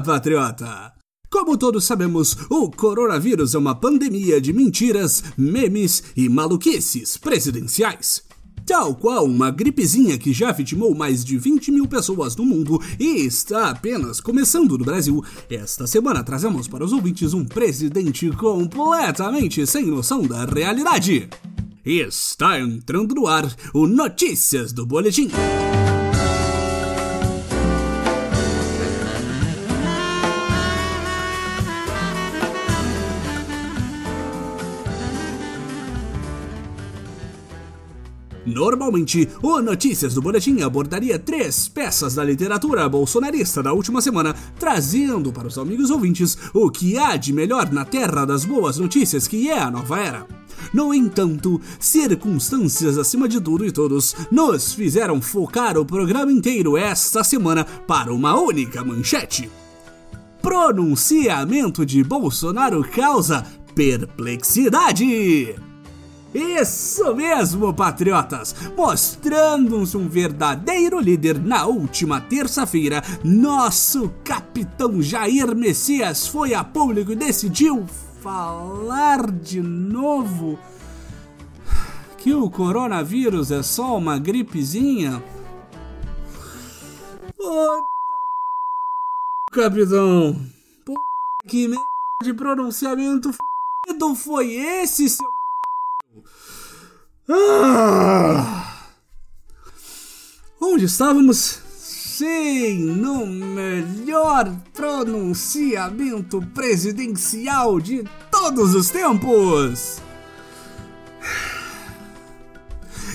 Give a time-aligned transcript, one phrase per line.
[0.00, 0.92] Patriota!
[1.30, 8.22] Como todos sabemos, o coronavírus é uma pandemia de mentiras, memes e maluquices presidenciais.
[8.66, 13.26] Tal qual uma gripezinha que já vitimou mais de 20 mil pessoas no mundo e
[13.26, 19.86] está apenas começando no Brasil, esta semana trazemos para os ouvintes um presidente completamente sem
[19.86, 21.28] noção da realidade.
[21.84, 25.28] Está entrando no ar o Notícias do Boletim.
[38.46, 45.32] Normalmente, o Notícias do Boletim abordaria três peças da literatura bolsonarista da última semana, trazendo
[45.32, 49.48] para os amigos ouvintes o que há de melhor na terra das boas notícias que
[49.48, 50.26] é a nova era.
[50.72, 57.22] No entanto, circunstâncias acima de tudo e todos nos fizeram focar o programa inteiro esta
[57.24, 59.50] semana para uma única manchete.
[60.40, 65.54] Pronunciamento de Bolsonaro causa perplexidade.
[66.34, 68.54] Isso mesmo, patriotas!
[68.76, 77.16] Mostrando-nos um verdadeiro líder na última terça-feira, nosso capitão Jair Messias foi a público e
[77.16, 77.86] decidiu
[78.20, 80.58] falar de novo
[82.18, 85.22] que o coronavírus é só uma gripezinha.
[87.38, 87.86] Oh,
[89.52, 90.34] capitão,
[91.46, 91.84] que merda
[92.22, 93.30] de pronunciamento
[94.16, 95.33] foi esse, seu
[97.28, 98.88] ah!
[100.60, 101.60] Onde estávamos?
[101.76, 110.00] Sim, no melhor pronunciamento presidencial de todos os tempos!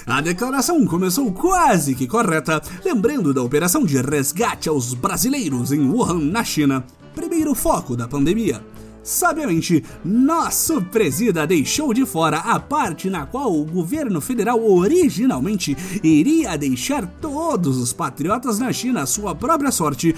[0.05, 6.19] A declaração começou quase que correta, lembrando da operação de resgate aos brasileiros em Wuhan,
[6.19, 6.83] na China,
[7.13, 8.59] primeiro foco da pandemia.
[9.03, 16.57] Sabiamente, nosso presida deixou de fora a parte na qual o governo federal originalmente iria
[16.57, 20.15] deixar todos os patriotas na China à sua própria sorte,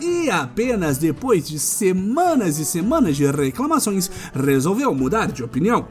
[0.00, 5.86] e apenas depois de semanas e semanas de reclamações resolveu mudar de opinião.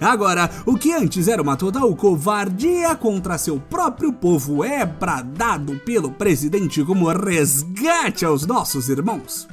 [0.00, 6.12] Agora, o que antes era uma total covardia contra seu próprio povo é bradado pelo
[6.12, 9.48] presidente como resgate aos nossos irmãos.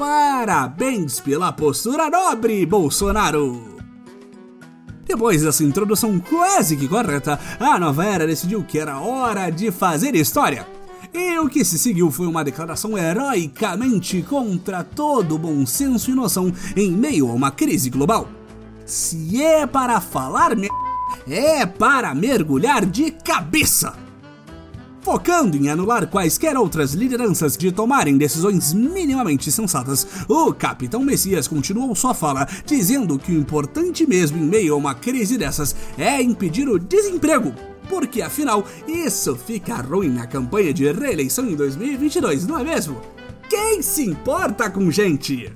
[0.00, 3.76] Parabéns pela postura nobre, Bolsonaro!
[5.06, 10.14] Depois dessa introdução quase que correta, a nova era decidiu que era hora de fazer
[10.14, 10.66] história.
[11.12, 16.50] E o que se seguiu foi uma declaração heroicamente contra todo bom senso e noção
[16.74, 18.26] em meio a uma crise global.
[18.86, 20.74] Se é para falar merda,
[21.28, 23.99] é para mergulhar de cabeça!
[25.00, 31.94] Focando em anular quaisquer outras lideranças de tomarem decisões minimamente sensatas, o Capitão Messias continuou
[31.94, 36.68] sua fala, dizendo que o importante mesmo em meio a uma crise dessas é impedir
[36.68, 37.54] o desemprego.
[37.88, 43.00] Porque afinal, isso fica ruim na campanha de reeleição em 2022, não é mesmo?
[43.48, 45.52] Quem se importa com gente?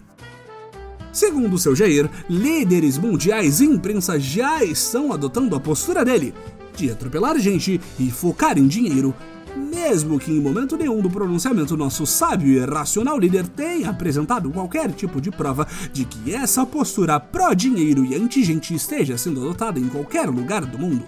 [1.13, 6.35] Segundo seu Jair, líderes mundiais e imprensa já estão adotando a postura dele
[6.77, 9.15] de atropelar gente e focar em dinheiro
[9.57, 14.93] mesmo que em momento nenhum do pronunciamento nosso sábio e racional líder tenha apresentado qualquer
[14.93, 20.29] tipo de prova de que essa postura pró-dinheiro e anti-gente esteja sendo adotada em qualquer
[20.29, 21.05] lugar do mundo.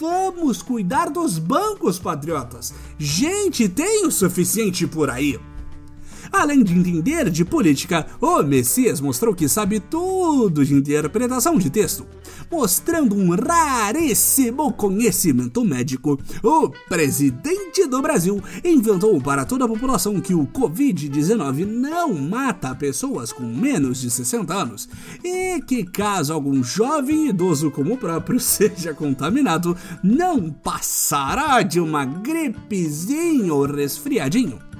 [0.00, 2.72] Vamos cuidar dos bancos, patriotas!
[2.98, 5.38] Gente tem o suficiente por aí!
[6.32, 12.06] Além de entender de política, o Messias mostrou que sabe tudo de interpretação de texto.
[12.50, 20.34] Mostrando um raríssimo conhecimento médico, o presidente do Brasil inventou para toda a população que
[20.34, 24.88] o Covid-19 não mata pessoas com menos de 60 anos
[25.22, 32.06] e que, caso algum jovem idoso como o próprio seja contaminado, não passará de uma
[32.06, 34.71] gripezinha ou resfriadinho.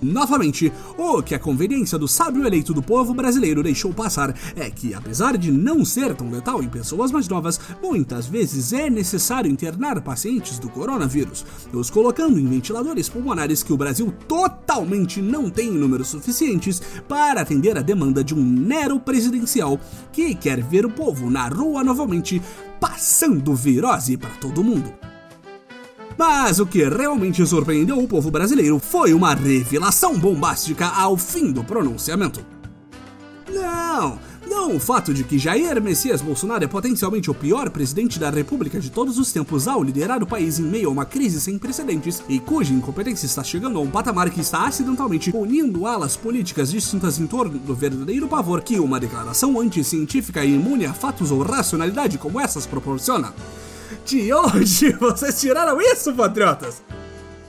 [0.00, 4.92] Novamente, o que a conveniência do sábio eleito do povo brasileiro deixou passar é que,
[4.92, 10.02] apesar de não ser tão letal em pessoas mais novas, muitas vezes é necessário internar
[10.02, 15.78] pacientes do coronavírus, os colocando em ventiladores pulmonares que o Brasil totalmente não tem em
[15.78, 19.80] números suficientes para atender a demanda de um Nero presidencial
[20.12, 22.42] que quer ver o povo na rua novamente,
[22.78, 25.15] passando virose para todo mundo.
[26.18, 31.62] Mas o que realmente surpreendeu o povo brasileiro foi uma revelação bombástica ao fim do
[31.62, 32.44] pronunciamento.
[33.52, 34.18] Não,
[34.48, 38.80] Não o fato de que Jair Messias Bolsonaro é potencialmente o pior presidente da República
[38.80, 42.22] de todos os tempos ao liderar o país em meio a uma crise sem precedentes
[42.28, 47.18] e cuja incompetência está chegando a um patamar que está acidentalmente unindo alas políticas distintas
[47.18, 52.16] em torno do verdadeiro pavor que uma declaração anticientífica e imune a fatos ou racionalidade
[52.16, 53.34] como essas proporciona.
[54.04, 56.82] De onde vocês tiraram isso, patriotas?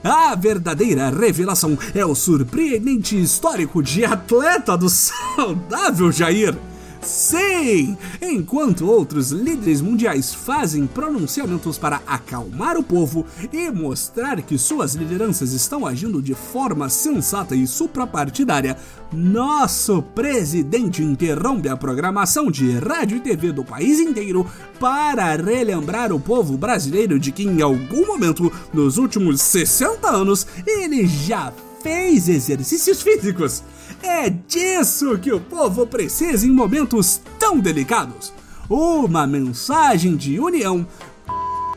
[0.03, 6.55] A verdadeira revelação é o surpreendente histórico de atleta do saudável Jair.
[7.01, 7.97] Sim!
[8.21, 15.53] Enquanto outros líderes mundiais fazem pronunciamentos para acalmar o povo e mostrar que suas lideranças
[15.53, 18.77] estão agindo de forma sensata e suprapartidária,
[19.11, 24.45] nosso presidente interrompe a programação de rádio e TV do país inteiro
[24.79, 31.07] para relembrar o povo brasileiro de que em algum momento, nos últimos 60 anos, ele
[31.07, 31.51] já
[31.81, 33.63] fez exercícios físicos.
[34.01, 38.33] É disso que o povo precisa em momentos tão delicados.
[38.69, 40.85] Uma mensagem de união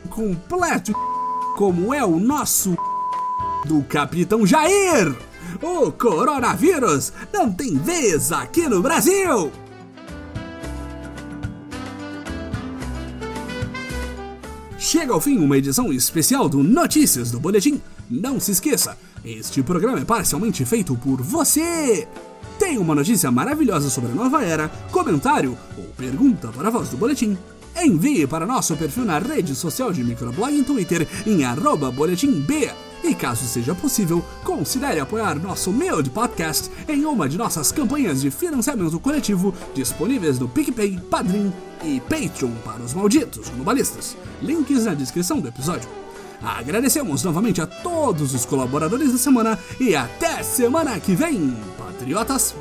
[0.08, 0.93] completo
[1.56, 2.76] como é o nosso
[3.64, 5.14] do Capitão Jair.
[5.62, 9.52] O coronavírus não tem vez aqui no Brasil.
[14.81, 17.82] Chega ao fim uma edição especial do Notícias do Boletim.
[18.11, 22.09] Não se esqueça, este programa é parcialmente feito por você.
[22.59, 26.97] Tem uma notícia maravilhosa sobre a nova era, comentário ou pergunta para a voz do
[26.97, 27.37] boletim?
[27.77, 31.41] Envie para nosso perfil na rede social de microblog em Twitter em
[31.93, 32.49] boletimb.
[33.02, 38.20] E caso seja possível, considere apoiar nosso mail de podcast em uma de nossas campanhas
[38.20, 41.52] de financiamento coletivo disponíveis no PicPay, Padrim
[41.82, 44.17] e Patreon para os malditos globalistas.
[44.43, 45.88] Links na descrição do episódio.
[46.43, 52.55] Agradecemos novamente a todos os colaboradores da semana e até semana que vem, patriotas!